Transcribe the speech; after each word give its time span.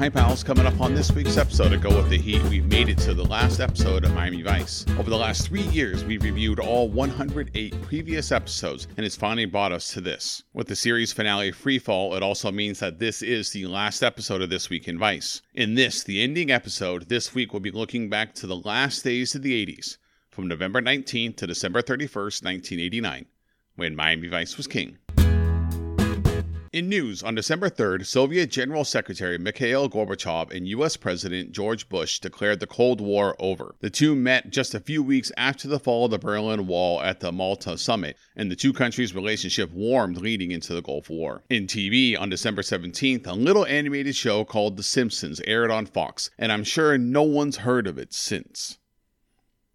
Hi, 0.00 0.08
pals. 0.08 0.42
Coming 0.42 0.64
up 0.64 0.80
on 0.80 0.94
this 0.94 1.12
week's 1.12 1.36
episode 1.36 1.74
of 1.74 1.82
Go 1.82 1.94
With 1.94 2.08
The 2.08 2.16
Heat, 2.16 2.42
we've 2.44 2.64
made 2.64 2.88
it 2.88 2.96
to 3.00 3.12
the 3.12 3.22
last 3.22 3.60
episode 3.60 4.02
of 4.02 4.14
Miami 4.14 4.40
Vice. 4.40 4.86
Over 4.98 5.10
the 5.10 5.18
last 5.18 5.46
three 5.46 5.60
years, 5.60 6.06
we've 6.06 6.22
reviewed 6.22 6.58
all 6.58 6.88
108 6.88 7.82
previous 7.82 8.32
episodes, 8.32 8.88
and 8.96 9.04
it's 9.04 9.14
finally 9.14 9.44
brought 9.44 9.72
us 9.72 9.92
to 9.92 10.00
this. 10.00 10.42
With 10.54 10.68
the 10.68 10.74
series 10.74 11.12
finale 11.12 11.52
Freefall, 11.52 12.16
it 12.16 12.22
also 12.22 12.50
means 12.50 12.78
that 12.78 12.98
this 12.98 13.20
is 13.20 13.50
the 13.50 13.66
last 13.66 14.02
episode 14.02 14.40
of 14.40 14.48
This 14.48 14.70
Week 14.70 14.88
in 14.88 14.98
Vice. 14.98 15.42
In 15.52 15.74
this, 15.74 16.02
the 16.02 16.22
ending 16.22 16.50
episode, 16.50 17.10
this 17.10 17.34
week 17.34 17.52
we'll 17.52 17.60
be 17.60 17.70
looking 17.70 18.08
back 18.08 18.32
to 18.36 18.46
the 18.46 18.56
last 18.56 19.04
days 19.04 19.34
of 19.34 19.42
the 19.42 19.66
80s, 19.66 19.98
from 20.30 20.48
November 20.48 20.80
19th 20.80 21.36
to 21.36 21.46
December 21.46 21.82
31st, 21.82 22.42
1989, 22.42 23.26
when 23.76 23.94
Miami 23.94 24.28
Vice 24.28 24.56
was 24.56 24.66
king. 24.66 24.96
In 26.72 26.88
news, 26.88 27.24
on 27.24 27.34
December 27.34 27.68
3rd, 27.68 28.06
Soviet 28.06 28.48
General 28.48 28.84
Secretary 28.84 29.36
Mikhail 29.38 29.90
Gorbachev 29.90 30.52
and 30.52 30.68
U.S. 30.68 30.96
President 30.96 31.50
George 31.50 31.88
Bush 31.88 32.20
declared 32.20 32.60
the 32.60 32.68
Cold 32.68 33.00
War 33.00 33.34
over. 33.40 33.74
The 33.80 33.90
two 33.90 34.14
met 34.14 34.50
just 34.50 34.72
a 34.72 34.78
few 34.78 35.02
weeks 35.02 35.32
after 35.36 35.66
the 35.66 35.80
fall 35.80 36.04
of 36.04 36.12
the 36.12 36.18
Berlin 36.20 36.68
Wall 36.68 37.00
at 37.00 37.18
the 37.18 37.32
Malta 37.32 37.76
summit, 37.76 38.16
and 38.36 38.52
the 38.52 38.54
two 38.54 38.72
countries' 38.72 39.16
relationship 39.16 39.72
warmed 39.72 40.18
leading 40.18 40.52
into 40.52 40.72
the 40.72 40.80
Gulf 40.80 41.10
War. 41.10 41.42
In 41.50 41.66
TV, 41.66 42.16
on 42.16 42.30
December 42.30 42.62
17th, 42.62 43.26
a 43.26 43.32
little 43.32 43.66
animated 43.66 44.14
show 44.14 44.44
called 44.44 44.76
The 44.76 44.84
Simpsons 44.84 45.40
aired 45.48 45.72
on 45.72 45.86
Fox, 45.86 46.30
and 46.38 46.52
I'm 46.52 46.62
sure 46.62 46.96
no 46.96 47.24
one's 47.24 47.56
heard 47.56 47.88
of 47.88 47.98
it 47.98 48.14
since. 48.14 48.78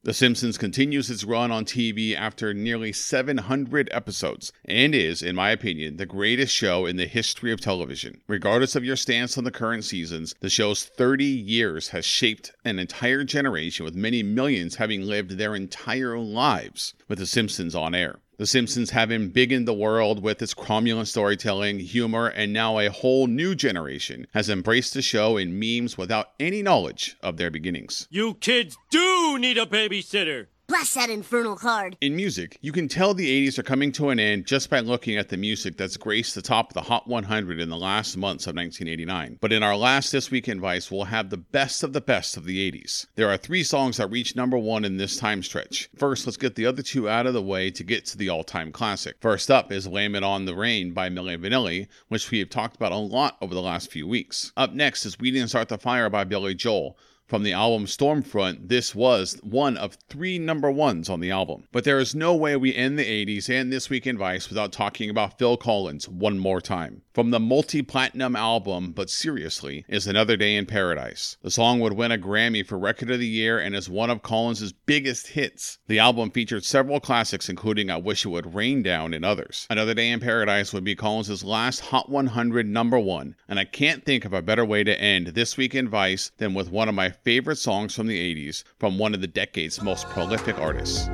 The 0.06 0.14
Simpsons 0.14 0.60
continues 0.60 1.10
its 1.10 1.24
run 1.24 1.52
on 1.52 1.66
TV 1.66 2.16
after 2.16 2.54
nearly 2.54 2.94
700 2.94 3.90
episodes 3.92 4.54
and 4.64 4.94
is, 4.94 5.24
in 5.24 5.36
my 5.36 5.50
opinion, 5.50 5.98
the 5.98 6.06
greatest 6.06 6.54
show 6.54 6.86
in 6.86 6.96
the 6.96 7.08
history 7.08 7.52
of 7.52 7.60
television. 7.60 8.22
Regardless 8.28 8.76
of 8.76 8.86
your 8.86 8.98
stance 8.98 9.36
on 9.36 9.46
the 9.46 9.52
current 9.52 9.84
seasons, 9.84 10.36
the 10.42 10.50
show's 10.52 10.84
30 10.84 11.26
years 11.26 11.88
has 11.88 12.06
shaped 12.06 12.52
an 12.64 12.78
entire 12.78 13.24
generation 13.24 13.84
with 13.84 13.96
many 13.96 14.22
millions 14.22 14.76
having 14.76 15.02
lived 15.02 15.40
their 15.40 15.56
entire 15.56 16.20
lives 16.20 16.94
with 17.08 17.18
The 17.18 17.26
Simpsons 17.26 17.74
on 17.74 17.96
air. 17.96 18.20
The 18.38 18.46
Simpsons 18.46 18.90
have 18.90 19.14
embiggened 19.14 19.66
the 19.66 19.74
world 19.74 20.22
with 20.22 20.42
its 20.42 20.54
cromulent 20.54 21.08
storytelling, 21.08 21.80
humor, 21.80 22.28
and 22.28 22.52
now 22.52 22.80
a 22.80 22.90
whole 22.90 23.28
new 23.28 23.56
generation 23.56 24.28
has 24.34 24.50
embraced 24.50 24.94
the 24.94 25.02
show 25.02 25.38
in 25.38 25.58
memes 25.58 25.98
without 25.98 26.32
any 26.38 26.62
knowledge 26.62 27.16
of 27.22 27.38
their 27.38 27.50
beginnings. 27.50 28.10
You 28.12 28.34
kids 28.34 28.78
do 28.92 29.38
need 29.40 29.58
a 29.58 29.66
babysitter. 29.66 30.48
That 30.76 31.10
infernal 31.10 31.56
card. 31.56 31.98
In 32.02 32.18
music, 32.18 32.58
you 32.62 32.74
can 32.74 32.90
tell 32.90 33.14
the 33.14 33.48
80s 33.48 33.58
are 33.58 33.64
coming 33.64 33.94
to 33.94 34.10
an 34.10 34.20
end 34.20 34.46
just 34.46 34.70
by 34.70 34.82
looking 34.82 35.16
at 35.16 35.30
the 35.30 35.38
music 35.38 35.78
that's 35.78 35.96
graced 35.96 36.36
the 36.36 36.42
top 36.42 36.70
of 36.70 36.74
the 36.74 36.82
Hot 36.82 37.08
100 37.08 37.62
in 37.62 37.70
the 37.70 37.78
last 37.78 38.18
months 38.18 38.46
of 38.46 38.56
1989. 38.56 39.38
But 39.40 39.54
in 39.54 39.64
our 39.64 39.78
last 39.78 40.12
This 40.12 40.30
Week 40.30 40.50
in 40.50 40.60
Vice, 40.60 40.92
we'll 40.92 41.06
have 41.06 41.30
the 41.30 41.38
best 41.38 41.82
of 41.84 41.94
the 41.94 42.02
best 42.02 42.36
of 42.36 42.44
the 42.44 42.72
80s. 42.72 43.08
There 43.16 43.30
are 43.30 43.38
three 43.38 43.64
songs 43.64 43.98
that 43.98 44.12
reached 44.12 44.36
number 44.36 44.58
one 44.58 44.84
in 44.84 44.98
this 44.98 45.18
time 45.18 45.44
stretch. 45.44 45.90
First, 45.98 46.28
let's 46.28 46.38
get 46.38 46.56
the 46.56 46.66
other 46.66 46.82
two 46.82 47.08
out 47.10 47.26
of 47.26 47.34
the 47.34 47.42
way 47.42 47.72
to 47.72 47.84
get 47.84 48.06
to 48.08 48.18
the 48.18 48.30
all 48.30 48.44
time 48.44 48.74
classic. 48.74 49.16
First 49.22 49.50
up 49.50 49.72
is 49.72 49.88
Blame 49.88 50.16
It 50.16 50.24
On 50.24 50.44
the 50.44 50.56
Rain 50.56 50.94
by 50.94 51.10
Milli 51.10 51.38
Vanilli, 51.38 51.88
which 52.10 52.32
we 52.32 52.40
have 52.40 52.50
talked 52.50 52.76
about 52.76 52.92
a 52.92 52.98
lot 52.98 53.38
over 53.42 53.54
the 53.54 53.62
last 53.62 53.92
few 53.92 54.08
weeks. 54.08 54.52
Up 54.58 54.74
next 54.74 55.06
is 55.06 55.20
We 55.20 55.32
Didn't 55.32 55.50
Start 55.50 55.70
the 55.70 55.78
Fire 55.78 56.10
by 56.10 56.26
Billy 56.26 56.54
Joel. 56.54 56.98
From 57.28 57.42
the 57.42 57.54
album 57.54 57.88
Storm 57.88 58.22
Front, 58.22 58.70
this 58.70 58.94
was 58.94 59.40
one 59.42 59.78
of 59.78 59.98
three 60.10 60.38
number 60.38 60.70
ones 60.70 61.10
on 61.10 61.22
the 61.22 61.32
album. 61.32 61.64
But 61.72 61.84
there 61.84 61.98
is 61.98 62.14
no 62.14 62.36
way 62.36 62.56
we 62.56 62.76
end 62.76 63.00
the 63.00 63.26
80s 63.26 63.50
and 63.50 63.74
This 63.74 63.90
Week 63.90 64.06
in 64.06 64.16
Vice 64.16 64.48
without 64.48 64.72
talking 64.72 65.10
about 65.10 65.40
Phil 65.40 65.58
Collins 65.58 66.08
one 66.08 66.38
more 66.38 66.62
time. 66.62 67.02
From 67.16 67.32
the 67.32 67.40
multi 67.40 67.82
platinum 67.82 68.36
album, 68.36 68.92
but 68.92 69.10
seriously, 69.10 69.86
is 69.88 70.06
Another 70.06 70.38
Day 70.38 70.56
in 70.56 70.68
Paradise. 70.68 71.38
The 71.42 71.50
song 71.50 71.80
would 71.80 71.94
win 71.94 72.12
a 72.12 72.18
Grammy 72.20 72.64
for 72.64 72.78
Record 72.78 73.10
of 73.10 73.20
the 73.20 73.28
Year 73.28 73.58
and 73.58 73.76
is 73.76 73.90
one 73.90 74.12
of 74.12 74.22
Collins' 74.22 74.74
biggest 74.86 75.30
hits. 75.30 75.80
The 75.88 75.98
album 75.98 76.30
featured 76.30 76.64
several 76.64 77.00
classics, 77.00 77.50
including 77.50 77.90
I 77.90 77.98
Wish 77.98 78.26
It 78.26 78.30
Would 78.30 78.54
Rain 78.54 78.84
Down 78.84 79.16
and 79.16 79.26
others. 79.26 79.66
Another 79.72 79.96
Day 79.96 80.12
in 80.12 80.20
Paradise 80.20 80.74
would 80.74 80.84
be 80.84 80.94
Collins' 80.94 81.44
last 81.44 81.80
Hot 81.80 82.08
100 82.08 82.68
number 82.68 83.00
one, 83.00 83.36
and 83.48 83.58
I 83.58 83.66
can't 83.66 84.06
think 84.06 84.26
of 84.26 84.34
a 84.34 84.44
better 84.44 84.64
way 84.64 84.84
to 84.84 85.02
end 85.02 85.28
This 85.28 85.58
Week 85.58 85.74
in 85.74 85.90
Vice 85.90 86.32
than 86.38 86.54
with 86.54 86.70
one 86.70 86.88
of 86.88 86.94
my 86.94 87.15
favorite 87.24 87.58
songs 87.58 87.96
from 87.96 88.08
the 88.08 88.36
80s 88.36 88.64
from 88.80 88.98
one 88.98 89.14
of 89.14 89.22
the 89.22 89.28
decade's 89.28 89.82
most 89.82 90.08
prolific 90.10 90.60
artists. 90.60 91.10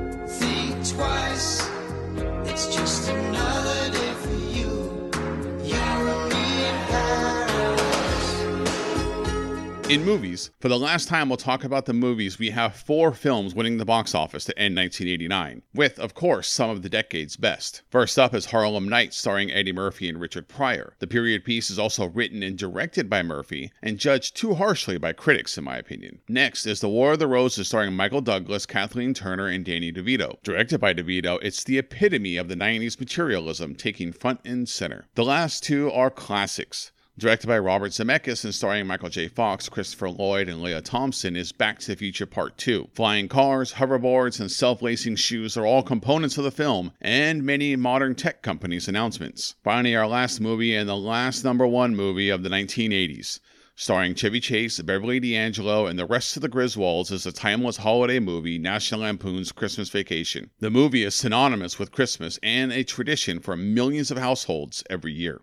In 9.91 10.05
movies, 10.05 10.51
for 10.61 10.69
the 10.69 10.79
last 10.79 11.09
time, 11.09 11.27
we'll 11.27 11.35
talk 11.35 11.65
about 11.65 11.85
the 11.85 11.91
movies. 11.91 12.39
We 12.39 12.51
have 12.51 12.77
four 12.77 13.11
films 13.11 13.53
winning 13.53 13.75
the 13.75 13.83
box 13.83 14.15
office 14.15 14.45
to 14.45 14.57
end 14.57 14.77
1989, 14.77 15.63
with, 15.73 15.99
of 15.99 16.13
course, 16.13 16.47
some 16.47 16.69
of 16.69 16.81
the 16.81 16.87
decade's 16.87 17.35
best. 17.35 17.81
First 17.89 18.17
up 18.17 18.33
is 18.33 18.45
Harlem 18.45 18.87
Nights, 18.87 19.17
starring 19.17 19.51
Eddie 19.51 19.73
Murphy 19.73 20.07
and 20.07 20.17
Richard 20.17 20.47
Pryor. 20.47 20.95
The 20.99 21.07
period 21.07 21.43
piece 21.43 21.69
is 21.69 21.77
also 21.77 22.05
written 22.05 22.41
and 22.41 22.57
directed 22.57 23.09
by 23.09 23.21
Murphy 23.21 23.73
and 23.81 23.99
judged 23.99 24.37
too 24.37 24.53
harshly 24.53 24.97
by 24.97 25.11
critics, 25.11 25.57
in 25.57 25.65
my 25.65 25.75
opinion. 25.75 26.19
Next 26.29 26.65
is 26.65 26.79
The 26.79 26.87
War 26.87 27.11
of 27.11 27.19
the 27.19 27.27
Roses, 27.27 27.67
starring 27.67 27.93
Michael 27.93 28.21
Douglas, 28.21 28.65
Kathleen 28.65 29.13
Turner, 29.13 29.47
and 29.47 29.65
Danny 29.65 29.91
DeVito. 29.91 30.41
Directed 30.41 30.79
by 30.79 30.93
DeVito, 30.93 31.37
it's 31.41 31.65
the 31.65 31.77
epitome 31.77 32.37
of 32.37 32.47
the 32.47 32.55
90s 32.55 32.97
materialism 32.97 33.75
taking 33.75 34.13
front 34.13 34.39
and 34.45 34.69
center. 34.69 35.07
The 35.15 35.25
last 35.25 35.63
two 35.65 35.91
are 35.91 36.09
classics. 36.09 36.93
Directed 37.17 37.47
by 37.47 37.59
Robert 37.59 37.91
Zemeckis 37.91 38.45
and 38.45 38.55
starring 38.55 38.87
Michael 38.87 39.09
J. 39.09 39.27
Fox, 39.27 39.67
Christopher 39.67 40.09
Lloyd, 40.09 40.47
and 40.47 40.61
Lea 40.61 40.79
Thompson, 40.79 41.35
is 41.35 41.51
Back 41.51 41.79
to 41.79 41.87
the 41.87 41.97
Future 41.97 42.25
Part 42.25 42.57
2. 42.57 42.87
Flying 42.93 43.27
cars, 43.27 43.73
hoverboards, 43.73 44.39
and 44.39 44.49
self 44.49 44.81
lacing 44.81 45.17
shoes 45.17 45.57
are 45.57 45.65
all 45.65 45.83
components 45.83 46.37
of 46.37 46.45
the 46.45 46.51
film, 46.51 46.93
and 47.01 47.43
many 47.43 47.75
modern 47.75 48.15
tech 48.15 48.41
companies' 48.41 48.87
announcements. 48.87 49.55
Finally, 49.61 49.93
our 49.93 50.07
last 50.07 50.39
movie 50.39 50.73
and 50.73 50.87
the 50.87 50.95
last 50.95 51.43
number 51.43 51.67
one 51.67 51.97
movie 51.97 52.29
of 52.29 52.43
the 52.43 52.49
1980s. 52.49 53.41
Starring 53.75 54.15
Chevy 54.15 54.39
Chase, 54.39 54.79
Beverly 54.79 55.19
D'Angelo, 55.19 55.87
and 55.87 55.99
the 55.99 56.05
rest 56.05 56.37
of 56.37 56.41
the 56.41 56.49
Griswolds 56.49 57.11
is 57.11 57.25
a 57.25 57.33
timeless 57.33 57.77
holiday 57.77 58.19
movie, 58.19 58.57
National 58.57 59.01
Lampoon's 59.01 59.51
Christmas 59.51 59.89
Vacation. 59.89 60.49
The 60.59 60.69
movie 60.69 61.03
is 61.03 61.13
synonymous 61.13 61.77
with 61.77 61.91
Christmas 61.91 62.39
and 62.41 62.71
a 62.71 62.85
tradition 62.85 63.41
for 63.41 63.57
millions 63.57 64.11
of 64.11 64.17
households 64.17 64.81
every 64.89 65.11
year. 65.11 65.41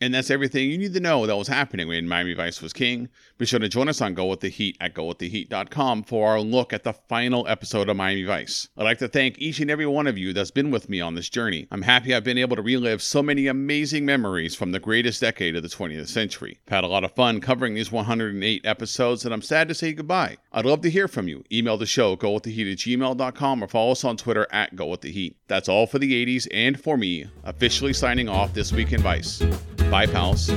And 0.00 0.14
that's 0.14 0.30
everything 0.30 0.70
you 0.70 0.78
need 0.78 0.94
to 0.94 1.00
know 1.00 1.26
that 1.26 1.36
was 1.36 1.48
happening 1.48 1.88
when 1.88 2.08
Miami 2.08 2.34
Vice 2.34 2.60
was 2.60 2.72
king. 2.72 3.08
Be 3.38 3.46
sure 3.46 3.58
to 3.58 3.68
join 3.68 3.88
us 3.88 4.00
on 4.00 4.14
Go 4.14 4.26
With 4.26 4.40
The 4.40 4.48
Heat 4.48 4.76
at 4.80 4.94
GoWithTheHeat.com 4.94 6.04
for 6.04 6.30
our 6.30 6.40
look 6.40 6.72
at 6.72 6.84
the 6.84 6.92
final 6.92 7.46
episode 7.48 7.88
of 7.88 7.96
Miami 7.96 8.24
Vice. 8.24 8.68
I'd 8.76 8.84
like 8.84 8.98
to 8.98 9.08
thank 9.08 9.38
each 9.38 9.60
and 9.60 9.70
every 9.70 9.86
one 9.86 10.06
of 10.06 10.18
you 10.18 10.32
that's 10.32 10.50
been 10.50 10.70
with 10.70 10.88
me 10.88 11.00
on 11.00 11.14
this 11.14 11.28
journey. 11.28 11.66
I'm 11.70 11.82
happy 11.82 12.14
I've 12.14 12.24
been 12.24 12.38
able 12.38 12.56
to 12.56 12.62
relive 12.62 13.02
so 13.02 13.22
many 13.22 13.46
amazing 13.46 14.04
memories 14.04 14.54
from 14.54 14.72
the 14.72 14.80
greatest 14.80 15.20
decade 15.20 15.56
of 15.56 15.62
the 15.62 15.68
20th 15.68 16.08
century. 16.08 16.58
I've 16.66 16.74
had 16.74 16.84
a 16.84 16.88
lot 16.88 17.04
of 17.04 17.12
fun 17.12 17.40
covering 17.40 17.74
these 17.74 17.92
108 17.92 18.64
episodes, 18.64 19.24
and 19.24 19.32
I'm 19.32 19.42
sad 19.42 19.68
to 19.68 19.74
say 19.74 19.92
goodbye. 19.92 20.36
I'd 20.52 20.66
love 20.66 20.80
to 20.82 20.90
hear 20.90 21.08
from 21.08 21.28
you. 21.28 21.44
Email 21.52 21.76
the 21.76 21.86
show, 21.86 22.16
gowiththeheat 22.16 22.72
at 22.72 22.78
gmail.com, 22.78 23.64
or 23.64 23.68
follow 23.68 23.92
us 23.92 24.04
on 24.04 24.16
Twitter 24.16 24.46
at 24.50 24.74
GoWithTheHeat. 24.74 25.34
That's 25.48 25.68
all 25.68 25.86
for 25.86 25.98
the 25.98 26.24
80s 26.24 26.46
and 26.52 26.80
for 26.80 26.96
me, 26.96 27.26
officially 27.44 27.92
signing 27.92 28.28
off 28.28 28.54
this 28.54 28.72
week 28.72 28.92
in 28.92 29.00
Vice. 29.00 29.42
Bye, 29.94 30.08
pals. 30.08 30.50